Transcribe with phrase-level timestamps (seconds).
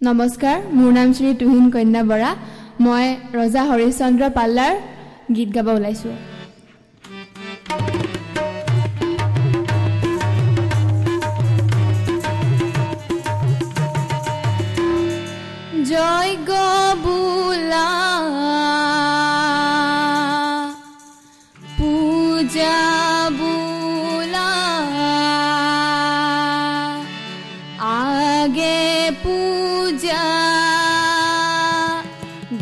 [0.00, 2.30] নমস্কাৰ মোৰ নাম শ্ৰী তুহিন কন্যা বৰা।
[2.84, 3.06] মই
[3.38, 4.74] ৰজা হৰিচন্দ্ৰ পাল্লাৰ
[5.34, 6.14] গীত গাব ওলাইছোঁ।
[15.90, 17.88] জয় গোলা
[21.78, 22.76] পূজা
[27.98, 28.78] আগে
[29.22, 29.36] পূ
[30.04, 30.28] যা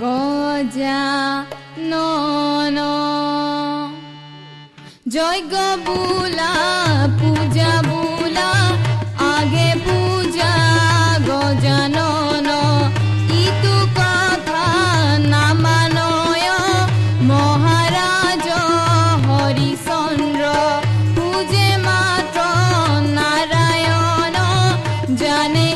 [0.00, 1.02] গজা,
[1.90, 2.78] নন।
[5.14, 5.54] যজ্ঞ
[5.86, 6.52] বুলা,
[7.20, 8.50] পূজা বুলা,
[9.34, 10.54] আগে পূজা
[11.28, 12.48] গজানন
[13.44, 14.66] ইতু কথা
[15.32, 16.48] নামানয়
[17.30, 18.46] মহারাজ
[19.26, 20.44] হরিচন্দ্র,
[21.16, 22.38] পূজে মাত্র
[23.18, 24.36] নারায়ণ।
[25.20, 25.68] জানে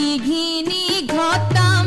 [0.00, 1.79] घिनी घी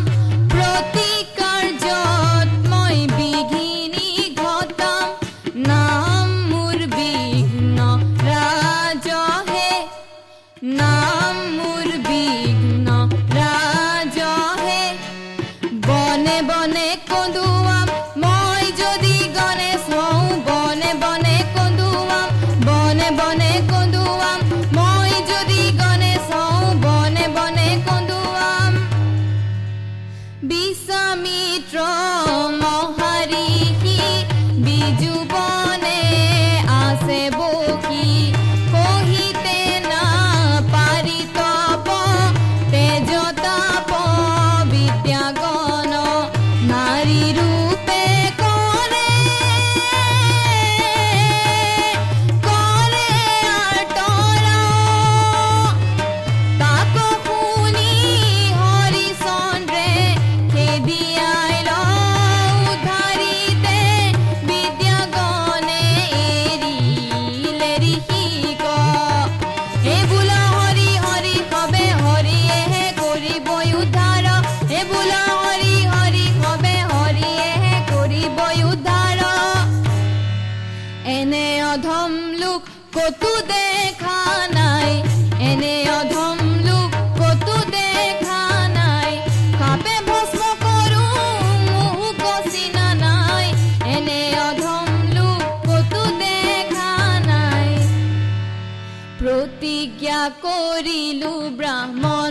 [100.42, 102.23] করিলু ব্রাহ্মণ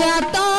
[0.00, 0.49] ya todo.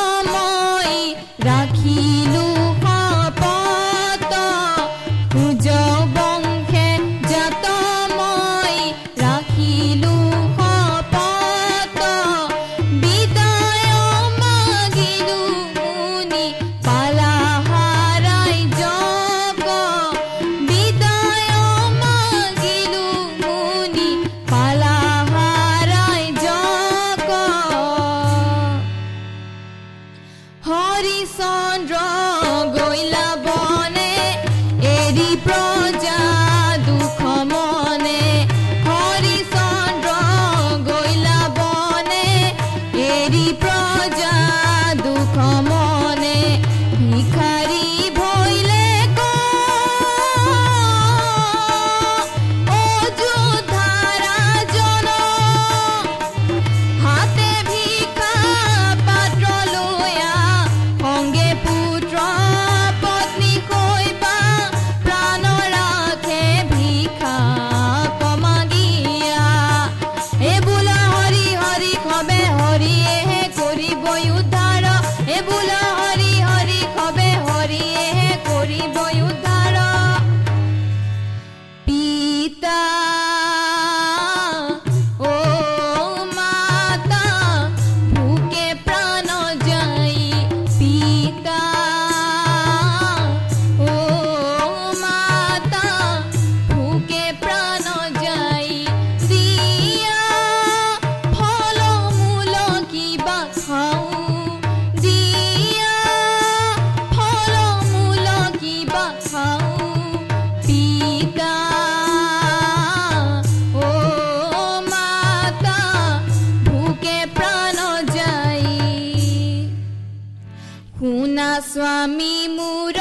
[121.72, 122.98] স্বামী মোৰ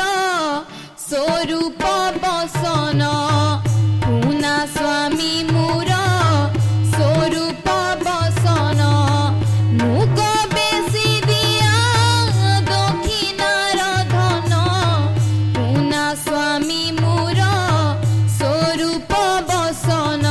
[1.03, 1.83] স্বৰূপ
[2.23, 3.01] বচন
[4.05, 5.91] শুনা স্বামী মোৰ
[6.93, 7.69] স্বৰূপ
[8.01, 8.81] বচন
[9.81, 10.19] মোক
[10.55, 11.77] বেছি দিয়া
[12.71, 13.81] দক্ষিণাৰ
[14.13, 14.53] ধন
[15.57, 17.41] শুনা স্বামী মোৰ
[18.39, 19.13] স্বৰূপ
[19.51, 20.25] বচন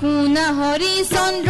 [0.00, 1.49] শুনা হৰিচন্দ্ৰ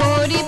[0.00, 0.47] করি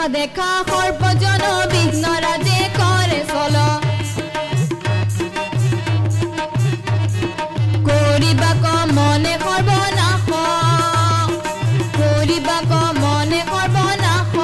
[0.00, 1.42] দেখা দেখা সর্বজন
[1.72, 3.56] বিঘ্ন রাজে করে চল
[7.88, 8.66] করিবা ক
[8.96, 10.28] মনে সর্বনাশ
[11.98, 14.34] করিবা ক মনে সর্বনাশ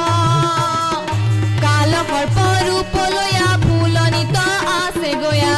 [1.64, 4.36] কাল সর্বরূপলয়া ফুলনিত
[4.80, 5.56] আছে গয়া।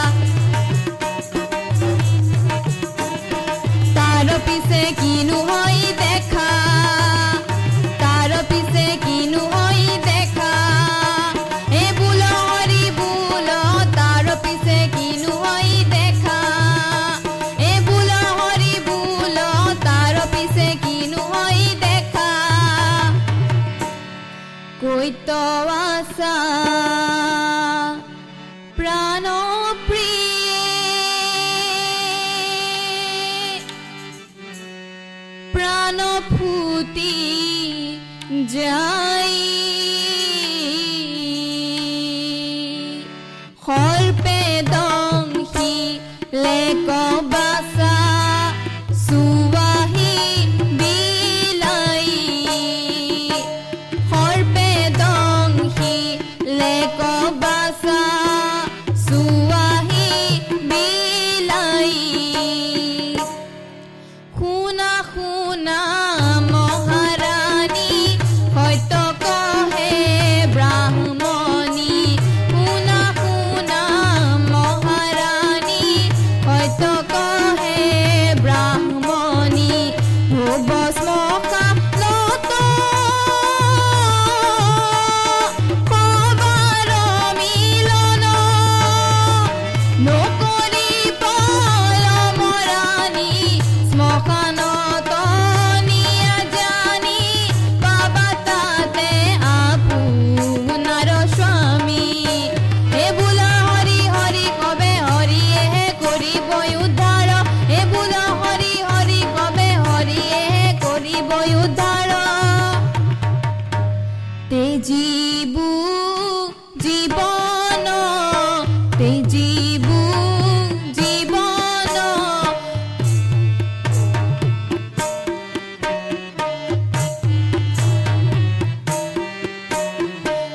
[3.96, 6.12] তার পিছে কিনো হৈ দে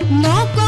[0.10, 0.63] No